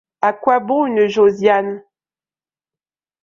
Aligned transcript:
À 0.23 0.33
quoi 0.33 0.59
bon 0.59 0.87
une 0.87 1.05
Josiane? 1.05 1.83